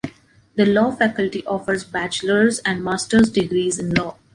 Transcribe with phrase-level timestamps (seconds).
[0.55, 4.17] The law faculty offers Bachelor’s and Master’s degrees in law.